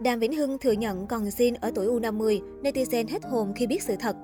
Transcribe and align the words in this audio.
Đàm 0.00 0.18
Vĩnh 0.18 0.32
Hưng 0.32 0.58
thừa 0.58 0.72
nhận 0.72 1.06
còn 1.06 1.24
zin 1.24 1.54
ở 1.60 1.70
tuổi 1.74 1.86
U50, 1.86 2.40
netizen 2.62 3.08
hết 3.08 3.24
hồn 3.24 3.52
khi 3.56 3.66
biết 3.66 3.82
sự 3.82 3.96
thật. 4.00 4.16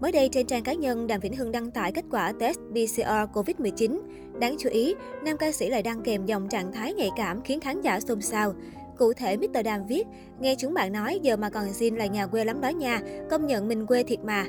Mới 0.00 0.12
đây 0.12 0.28
trên 0.32 0.46
trang 0.46 0.62
cá 0.62 0.72
nhân, 0.72 1.06
Đàm 1.06 1.20
Vĩnh 1.20 1.36
Hưng 1.36 1.52
đăng 1.52 1.70
tải 1.70 1.92
kết 1.92 2.04
quả 2.10 2.32
test 2.40 2.58
PCR 2.70 3.02
COVID-19. 3.32 4.00
Đáng 4.40 4.56
chú 4.58 4.68
ý, 4.70 4.94
nam 5.24 5.36
ca 5.36 5.52
sĩ 5.52 5.68
lại 5.68 5.82
đăng 5.82 6.02
kèm 6.02 6.26
dòng 6.26 6.48
trạng 6.48 6.72
thái 6.72 6.94
nhạy 6.94 7.10
cảm 7.16 7.42
khiến 7.42 7.60
khán 7.60 7.80
giả 7.80 8.00
xôn 8.00 8.20
xao. 8.20 8.54
Cụ 8.98 9.12
thể, 9.12 9.36
Mr. 9.36 9.64
Đàm 9.64 9.86
viết, 9.86 10.06
nghe 10.40 10.54
chúng 10.58 10.74
bạn 10.74 10.92
nói 10.92 11.18
giờ 11.22 11.36
mà 11.36 11.50
còn 11.50 11.64
zin 11.64 11.96
là 11.96 12.06
nhà 12.06 12.26
quê 12.26 12.44
lắm 12.44 12.60
đó 12.60 12.68
nha, 12.68 13.00
công 13.30 13.46
nhận 13.46 13.68
mình 13.68 13.86
quê 13.86 14.02
thiệt 14.02 14.20
mà. 14.24 14.46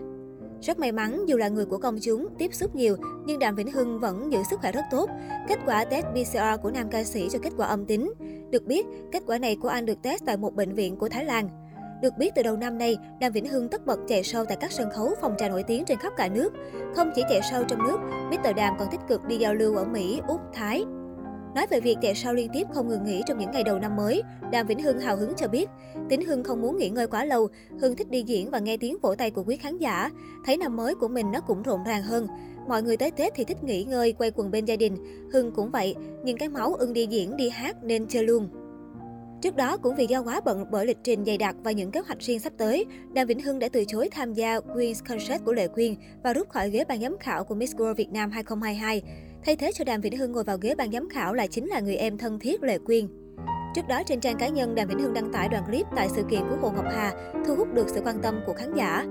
Rất 0.61 0.79
may 0.79 0.91
mắn, 0.91 1.25
dù 1.27 1.37
là 1.37 1.47
người 1.47 1.65
của 1.65 1.77
công 1.77 1.97
chúng, 2.01 2.27
tiếp 2.37 2.53
xúc 2.53 2.75
nhiều, 2.75 2.95
nhưng 3.25 3.39
Đàm 3.39 3.55
Vĩnh 3.55 3.71
Hưng 3.71 3.99
vẫn 3.99 4.31
giữ 4.31 4.39
sức 4.49 4.59
khỏe 4.59 4.71
rất 4.71 4.81
tốt. 4.91 5.09
Kết 5.47 5.59
quả 5.65 5.85
test 5.85 6.05
PCR 6.05 6.61
của 6.63 6.71
nam 6.71 6.89
ca 6.89 7.03
sĩ 7.03 7.29
cho 7.31 7.39
kết 7.39 7.53
quả 7.57 7.67
âm 7.67 7.85
tính. 7.85 8.13
Được 8.49 8.65
biết, 8.65 8.85
kết 9.11 9.23
quả 9.27 9.37
này 9.37 9.57
của 9.61 9.67
anh 9.67 9.85
được 9.85 10.01
test 10.01 10.25
tại 10.25 10.37
một 10.37 10.55
bệnh 10.55 10.73
viện 10.73 10.95
của 10.95 11.09
Thái 11.09 11.25
Lan. 11.25 11.49
Được 12.01 12.13
biết 12.17 12.31
từ 12.35 12.43
đầu 12.43 12.57
năm 12.57 12.77
nay, 12.77 12.97
Đàm 13.19 13.31
Vĩnh 13.31 13.47
Hưng 13.47 13.69
tất 13.69 13.85
bật 13.85 13.99
chạy 14.07 14.23
sâu 14.23 14.45
tại 14.45 14.57
các 14.59 14.71
sân 14.71 14.89
khấu 14.95 15.11
phòng 15.21 15.35
trà 15.37 15.49
nổi 15.49 15.63
tiếng 15.63 15.85
trên 15.85 15.97
khắp 15.97 16.13
cả 16.17 16.27
nước. 16.27 16.53
Không 16.95 17.11
chỉ 17.15 17.23
chạy 17.29 17.41
sâu 17.51 17.63
trong 17.67 17.83
nước, 17.83 17.97
Mr. 18.31 18.55
Đàm 18.55 18.73
còn 18.79 18.87
tích 18.91 19.01
cực 19.07 19.25
đi 19.25 19.37
giao 19.37 19.53
lưu 19.53 19.75
ở 19.75 19.85
Mỹ, 19.85 20.21
Úc, 20.27 20.39
Thái. 20.53 20.85
Nói 21.55 21.67
về 21.69 21.79
việc 21.79 21.97
chạy 22.01 22.15
sao 22.15 22.33
liên 22.33 22.49
tiếp 22.53 22.67
không 22.73 22.89
ngừng 22.89 23.03
nghỉ 23.03 23.21
trong 23.27 23.37
những 23.37 23.51
ngày 23.51 23.63
đầu 23.63 23.79
năm 23.79 23.95
mới, 23.95 24.23
Đàm 24.51 24.67
Vĩnh 24.67 24.83
Hưng 24.83 24.99
hào 24.99 25.17
hứng 25.17 25.33
cho 25.37 25.47
biết, 25.47 25.69
tính 26.09 26.25
Hưng 26.25 26.43
không 26.43 26.61
muốn 26.61 26.77
nghỉ 26.77 26.89
ngơi 26.89 27.07
quá 27.07 27.25
lâu, 27.25 27.47
Hưng 27.81 27.95
thích 27.95 28.09
đi 28.09 28.23
diễn 28.23 28.49
và 28.51 28.59
nghe 28.59 28.77
tiếng 28.77 28.97
vỗ 29.01 29.15
tay 29.15 29.31
của 29.31 29.43
quý 29.43 29.57
khán 29.57 29.77
giả. 29.77 30.09
Thấy 30.45 30.57
năm 30.57 30.75
mới 30.75 30.95
của 30.95 31.07
mình 31.07 31.31
nó 31.31 31.41
cũng 31.41 31.63
rộn 31.63 31.83
ràng 31.83 32.03
hơn. 32.03 32.27
Mọi 32.67 32.83
người 32.83 32.97
tới 32.97 33.11
Tết 33.11 33.33
thì 33.35 33.43
thích 33.43 33.63
nghỉ 33.63 33.83
ngơi, 33.83 34.13
quay 34.13 34.31
quần 34.35 34.51
bên 34.51 34.65
gia 34.65 34.75
đình. 34.75 34.97
Hưng 35.33 35.51
cũng 35.51 35.71
vậy, 35.71 35.95
nhưng 36.23 36.37
cái 36.37 36.49
máu 36.49 36.73
ưng 36.73 36.93
đi 36.93 37.07
diễn, 37.09 37.37
đi 37.37 37.49
hát 37.49 37.83
nên 37.83 38.07
chơi 38.07 38.23
luôn. 38.23 38.49
Trước 39.41 39.55
đó, 39.55 39.77
cũng 39.77 39.95
vì 39.95 40.05
do 40.05 40.21
quá 40.21 40.41
bận 40.45 40.65
bởi 40.71 40.85
lịch 40.85 40.97
trình 41.03 41.25
dày 41.25 41.37
đặc 41.37 41.55
và 41.63 41.71
những 41.71 41.91
kế 41.91 41.99
hoạch 41.99 42.19
riêng 42.19 42.39
sắp 42.39 42.53
tới, 42.57 42.85
Đàm 43.13 43.27
Vĩnh 43.27 43.41
Hưng 43.41 43.59
đã 43.59 43.69
từ 43.69 43.83
chối 43.87 44.09
tham 44.11 44.33
gia 44.33 44.59
Queen's 44.59 45.01
Concert 45.09 45.43
của 45.45 45.53
Lệ 45.53 45.67
Quyên 45.67 45.95
và 46.23 46.33
rút 46.33 46.49
khỏi 46.49 46.69
ghế 46.69 46.83
ban 46.87 47.01
giám 47.01 47.17
khảo 47.19 47.43
của 47.43 47.55
Miss 47.55 47.75
World 47.75 47.93
Việt 47.93 48.09
Nam 48.09 48.31
2022. 48.31 49.01
Thay 49.45 49.55
thế 49.55 49.71
cho 49.73 49.83
Đàm 49.83 50.01
Vĩnh 50.01 50.17
Hưng 50.17 50.31
ngồi 50.31 50.43
vào 50.43 50.57
ghế 50.61 50.75
ban 50.75 50.91
giám 50.91 51.09
khảo 51.09 51.33
là 51.33 51.47
chính 51.47 51.67
là 51.67 51.79
người 51.79 51.95
em 51.95 52.17
thân 52.17 52.39
thiết 52.39 52.63
Lệ 52.63 52.77
Quyên. 52.85 53.07
Trước 53.75 53.87
đó 53.89 54.01
trên 54.05 54.19
trang 54.19 54.37
cá 54.37 54.47
nhân, 54.47 54.75
Đàm 54.75 54.87
Vĩnh 54.87 54.99
Hưng 54.99 55.13
đăng 55.13 55.33
tải 55.33 55.49
đoạn 55.49 55.63
clip 55.65 55.85
tại 55.95 56.09
sự 56.15 56.23
kiện 56.29 56.41
của 56.49 56.57
Hồ 56.61 56.71
Ngọc 56.75 56.85
Hà, 56.91 57.13
thu 57.47 57.55
hút 57.55 57.73
được 57.73 57.89
sự 57.89 58.01
quan 58.05 58.21
tâm 58.21 58.39
của 58.45 58.53
khán 58.53 58.73
giả. 58.75 59.05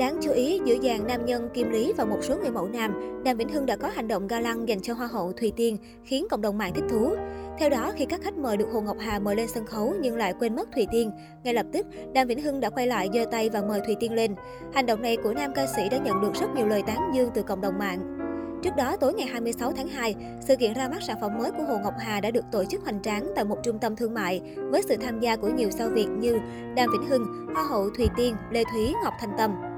Đáng 0.00 0.18
chú 0.22 0.32
ý, 0.32 0.60
giữa 0.64 0.76
dàn 0.82 1.06
nam 1.06 1.26
nhân 1.26 1.48
Kim 1.54 1.70
Lý 1.70 1.92
và 1.96 2.04
một 2.04 2.18
số 2.22 2.36
người 2.36 2.50
mẫu 2.50 2.68
nam, 2.68 3.22
Đàm 3.24 3.36
Vĩnh 3.36 3.48
Hưng 3.48 3.66
đã 3.66 3.76
có 3.76 3.88
hành 3.88 4.08
động 4.08 4.26
ga 4.26 4.40
lăng 4.40 4.68
dành 4.68 4.80
cho 4.80 4.94
Hoa 4.94 5.06
hậu 5.06 5.32
Thùy 5.32 5.52
Tiên, 5.56 5.76
khiến 6.04 6.26
cộng 6.30 6.40
đồng 6.40 6.58
mạng 6.58 6.72
thích 6.74 6.84
thú. 6.90 7.14
Theo 7.58 7.70
đó, 7.70 7.92
khi 7.96 8.04
các 8.04 8.20
khách 8.22 8.36
mời 8.36 8.56
được 8.56 8.68
Hồ 8.72 8.80
Ngọc 8.80 8.96
Hà 9.00 9.18
mời 9.18 9.36
lên 9.36 9.48
sân 9.48 9.66
khấu 9.66 9.94
nhưng 10.00 10.16
lại 10.16 10.34
quên 10.40 10.56
mất 10.56 10.68
Thùy 10.72 10.86
Tiên, 10.92 11.10
ngay 11.44 11.54
lập 11.54 11.66
tức, 11.72 11.86
Đàm 12.14 12.28
Vĩnh 12.28 12.42
Hưng 12.42 12.60
đã 12.60 12.70
quay 12.70 12.86
lại 12.86 13.08
giơ 13.14 13.24
tay 13.30 13.50
và 13.50 13.62
mời 13.62 13.80
Thùy 13.86 13.96
Tiên 14.00 14.12
lên. 14.12 14.34
Hành 14.74 14.86
động 14.86 15.02
này 15.02 15.16
của 15.16 15.34
nam 15.34 15.52
ca 15.54 15.66
sĩ 15.66 15.88
đã 15.88 15.98
nhận 15.98 16.20
được 16.20 16.34
rất 16.34 16.46
nhiều 16.56 16.66
lời 16.66 16.82
tán 16.86 17.10
dương 17.14 17.30
từ 17.34 17.42
cộng 17.42 17.60
đồng 17.60 17.78
mạng. 17.78 18.16
Trước 18.62 18.76
đó, 18.76 18.96
tối 18.96 19.14
ngày 19.14 19.26
26 19.26 19.72
tháng 19.72 19.88
2, 19.88 20.14
sự 20.40 20.56
kiện 20.56 20.72
ra 20.72 20.88
mắt 20.88 21.02
sản 21.02 21.16
phẩm 21.20 21.38
mới 21.38 21.50
của 21.50 21.62
Hồ 21.62 21.78
Ngọc 21.82 21.94
Hà 21.98 22.20
đã 22.20 22.30
được 22.30 22.44
tổ 22.52 22.64
chức 22.64 22.82
hoành 22.82 23.02
tráng 23.02 23.32
tại 23.36 23.44
một 23.44 23.58
trung 23.62 23.78
tâm 23.78 23.96
thương 23.96 24.14
mại 24.14 24.40
với 24.56 24.82
sự 24.88 24.96
tham 24.96 25.20
gia 25.20 25.36
của 25.36 25.48
nhiều 25.48 25.70
sao 25.70 25.88
Việt 25.88 26.08
như 26.18 26.38
Đàm 26.76 26.88
Vĩnh 26.92 27.08
Hưng, 27.08 27.26
Hoa 27.54 27.64
hậu 27.64 27.90
Thùy 27.90 28.08
Tiên, 28.16 28.34
Lê 28.50 28.64
Thúy, 28.72 28.94
Ngọc 29.04 29.14
Thanh 29.20 29.32
Tâm. 29.38 29.69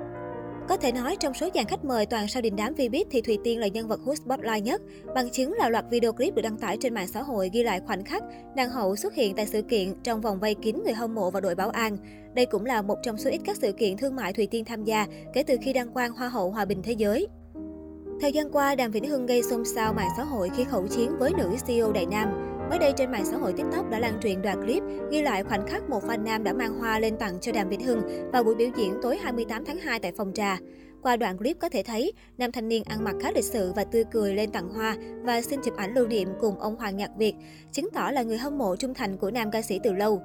Có 0.69 0.77
thể 0.77 0.93
nói 0.93 1.17
trong 1.21 1.35
số 1.35 1.49
dàn 1.55 1.65
khách 1.65 1.85
mời 1.85 2.07
toàn 2.07 2.29
sao 2.29 2.43
đình 2.43 2.57
đám 2.57 2.75
Vbiz 2.75 3.05
thì 3.11 3.21
Thùy 3.21 3.39
Tiên 3.45 3.61
là 3.61 3.67
nhân 3.67 3.89
vật 3.89 4.01
hút 4.05 4.17
spotlight 4.25 4.65
nhất. 4.65 4.83
Bằng 5.15 5.31
chứng 5.31 5.53
là 5.53 5.69
loạt 5.69 5.85
video 5.91 6.13
clip 6.13 6.35
được 6.35 6.43
đăng 6.43 6.57
tải 6.57 6.77
trên 6.81 6.95
mạng 6.95 7.07
xã 7.07 7.23
hội 7.23 7.51
ghi 7.53 7.63
lại 7.63 7.81
khoảnh 7.87 8.05
khắc 8.05 8.23
nàng 8.57 8.71
hậu 8.71 8.97
xuất 8.97 9.15
hiện 9.15 9.35
tại 9.37 9.47
sự 9.47 9.63
kiện 9.63 9.95
trong 10.03 10.21
vòng 10.21 10.41
vây 10.41 10.55
kín 10.55 10.83
người 10.85 10.93
hâm 10.93 11.15
mộ 11.15 11.31
và 11.31 11.41
đội 11.41 11.55
bảo 11.55 11.71
an. 11.71 11.97
Đây 12.35 12.47
cũng 12.47 12.65
là 12.65 12.83
một 12.83 12.97
trong 13.03 13.19
số 13.19 13.31
ít 13.31 13.41
các 13.45 13.57
sự 13.57 13.73
kiện 13.73 13.97
thương 13.97 14.17
mại 14.17 14.33
Thùy 14.33 14.47
Tiên 14.47 14.65
tham 14.65 14.85
gia 14.85 15.07
kể 15.35 15.43
từ 15.43 15.57
khi 15.63 15.73
đăng 15.73 15.93
quang 15.93 16.13
Hoa 16.13 16.29
hậu 16.29 16.51
Hòa 16.51 16.65
bình 16.65 16.83
Thế 16.83 16.93
giới. 16.93 17.29
Thời 18.21 18.33
gian 18.33 18.51
qua, 18.51 18.75
Đàm 18.75 18.91
Vĩnh 18.91 19.09
Hưng 19.09 19.27
gây 19.27 19.43
xôn 19.43 19.65
xao 19.65 19.93
mạng 19.93 20.11
xã 20.17 20.25
hội 20.25 20.51
khi 20.57 20.65
khẩu 20.65 20.87
chiến 20.87 21.19
với 21.19 21.33
nữ 21.39 21.51
CEO 21.67 21.93
Đại 21.93 22.07
Nam. 22.07 22.29
Mới 22.73 22.79
đây 22.79 22.93
trên 22.97 23.11
mạng 23.11 23.25
xã 23.25 23.37
hội 23.37 23.53
TikTok 23.53 23.91
đã 23.91 23.99
lan 23.99 24.19
truyền 24.23 24.43
đoạn 24.43 24.63
clip 24.63 24.83
ghi 25.11 25.23
lại 25.23 25.45
khoảnh 25.45 25.67
khắc 25.67 25.91
một 25.91 26.03
fan 26.05 26.23
nam 26.23 26.45
đã 26.45 26.53
mang 26.53 26.79
hoa 26.79 26.99
lên 26.99 27.17
tặng 27.17 27.41
cho 27.41 27.53
Đàm 27.53 27.69
Vĩnh 27.69 27.85
Hưng 27.85 28.31
vào 28.33 28.45
buổi 28.45 28.55
biểu 28.55 28.69
diễn 28.77 28.95
tối 29.03 29.17
28 29.17 29.65
tháng 29.65 29.79
2 29.79 29.99
tại 29.99 30.13
phòng 30.17 30.33
trà. 30.35 30.59
Qua 31.03 31.17
đoạn 31.17 31.39
clip 31.39 31.57
có 31.61 31.69
thể 31.69 31.83
thấy, 31.83 32.13
nam 32.39 32.53
thanh 32.53 32.69
niên 32.69 32.83
ăn 32.85 33.05
mặc 33.05 33.15
khá 33.23 33.31
lịch 33.35 33.45
sự 33.45 33.73
và 33.77 33.85
tươi 33.85 34.05
cười 34.13 34.35
lên 34.35 34.51
tặng 34.51 34.69
hoa 34.69 34.97
và 35.23 35.43
xin 35.43 35.61
chụp 35.65 35.77
ảnh 35.77 35.95
lưu 35.95 36.07
niệm 36.07 36.29
cùng 36.41 36.61
ông 36.61 36.77
Hoàng 36.77 36.97
Nhạc 36.97 37.11
Việt, 37.17 37.35
chứng 37.73 37.89
tỏ 37.95 38.11
là 38.11 38.23
người 38.23 38.39
hâm 38.39 38.59
mộ 38.59 38.77
trung 38.77 38.95
thành 38.95 39.17
của 39.17 39.31
nam 39.31 39.51
ca 39.51 39.63
sĩ 39.63 39.81
từ 39.83 39.93
lâu. 39.93 40.23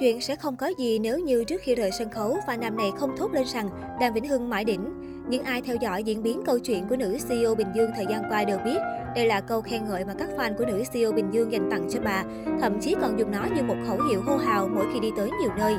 Chuyện 0.00 0.20
sẽ 0.20 0.36
không 0.36 0.56
có 0.56 0.72
gì 0.78 0.98
nếu 0.98 1.18
như 1.18 1.44
trước 1.44 1.60
khi 1.62 1.74
rời 1.74 1.90
sân 1.98 2.10
khấu, 2.10 2.36
fan 2.46 2.58
nam 2.58 2.76
này 2.76 2.90
không 2.98 3.16
thốt 3.16 3.32
lên 3.32 3.46
rằng 3.46 3.68
Đàm 4.00 4.12
Vĩnh 4.14 4.28
Hưng 4.28 4.50
mãi 4.50 4.64
đỉnh. 4.64 4.99
Những 5.30 5.44
ai 5.44 5.62
theo 5.62 5.76
dõi 5.76 6.02
diễn 6.02 6.22
biến 6.22 6.42
câu 6.46 6.58
chuyện 6.58 6.88
của 6.88 6.96
nữ 6.96 7.18
CEO 7.28 7.54
Bình 7.54 7.66
Dương 7.74 7.90
thời 7.96 8.06
gian 8.10 8.22
qua 8.30 8.44
đều 8.44 8.58
biết, 8.64 8.78
đây 9.14 9.26
là 9.26 9.40
câu 9.40 9.60
khen 9.60 9.84
ngợi 9.84 10.04
mà 10.04 10.14
các 10.18 10.28
fan 10.36 10.56
của 10.58 10.64
nữ 10.64 10.82
CEO 10.92 11.12
Bình 11.12 11.28
Dương 11.32 11.52
dành 11.52 11.70
tặng 11.70 11.88
cho 11.90 12.00
bà, 12.04 12.24
thậm 12.60 12.80
chí 12.80 12.94
còn 13.00 13.18
dùng 13.18 13.30
nó 13.30 13.46
như 13.56 13.62
một 13.62 13.74
khẩu 13.86 13.98
hiệu 14.10 14.22
hô 14.22 14.36
hào 14.36 14.68
mỗi 14.68 14.86
khi 14.92 15.00
đi 15.00 15.08
tới 15.16 15.30
nhiều 15.40 15.50
nơi. 15.58 15.74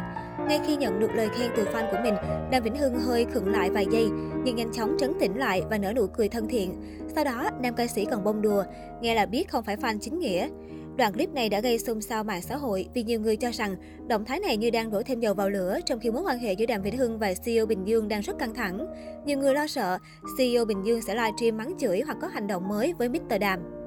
Ngay 0.48 0.60
khi 0.68 0.76
nhận 0.76 1.00
được 1.00 1.12
lời 1.16 1.30
khen 1.38 1.52
từ 1.58 1.66
fan 1.66 1.92
của 1.92 1.98
mình, 2.04 2.14
Đàm 2.52 2.64
Vĩnh 2.64 2.76
Hưng 2.76 3.00
hơi 3.00 3.26
khựng 3.34 3.52
lại 3.52 3.70
vài 3.70 3.86
giây, 3.92 4.10
nhưng 4.44 4.56
nhanh 4.56 4.72
chóng 4.72 4.96
trấn 5.00 5.14
tĩnh 5.20 5.38
lại 5.38 5.62
và 5.70 5.78
nở 5.78 5.94
nụ 5.96 6.08
cười 6.08 6.30
thân 6.30 6.48
thiện. 6.48 6.74
Sau 7.16 7.24
đó, 7.24 7.50
nam 7.62 7.74
ca 7.74 7.88
sĩ 7.88 8.06
còn 8.06 8.24
bông 8.24 8.42
đùa, 8.42 8.64
nghe 9.02 9.16
là 9.16 9.26
biết 9.26 9.50
không 9.50 9.64
phải 9.64 9.78
fan 9.78 9.98
chính 10.02 10.20
nghĩa. 10.20 10.48
Đoạn 11.02 11.14
clip 11.14 11.30
này 11.30 11.50
đã 11.50 11.60
gây 11.60 11.80
xôn 11.80 12.02
xao 12.02 12.24
mạng 12.24 12.42
xã 12.42 12.58
hội 12.58 12.88
vì 12.94 13.04
nhiều 13.04 13.20
người 13.20 13.38
cho 13.38 13.52
rằng 13.52 13.76
động 14.08 14.26
thái 14.26 14.40
này 14.40 14.58
như 14.58 14.70
đang 14.70 14.92
đổ 14.92 15.02
thêm 15.06 15.20
dầu 15.20 15.34
vào 15.34 15.50
lửa 15.50 15.80
trong 15.86 16.00
khi 16.00 16.12
mối 16.12 16.24
quan 16.24 16.40
hệ 16.40 16.54
giữa 16.54 16.66
Đàm 16.66 16.82
Vĩnh 16.82 16.98
Hưng 16.98 17.20
và 17.20 17.34
CEO 17.46 17.66
Bình 17.66 17.88
Dương 17.88 18.08
đang 18.08 18.22
rất 18.22 18.40
căng 18.40 18.54
thẳng. 18.54 18.88
Nhiều 19.26 19.38
người 19.38 19.54
lo 19.54 19.68
sợ 19.68 19.98
CEO 20.38 20.66
Bình 20.66 20.86
Dương 20.86 21.02
sẽ 21.02 21.16
livestream 21.16 21.58
mắng 21.58 21.74
chửi 21.80 22.02
hoặc 22.06 22.18
có 22.22 22.28
hành 22.28 22.48
động 22.48 22.68
mới 22.68 22.94
với 22.94 23.10
Mr. 23.10 23.40
Đàm. 23.40 23.81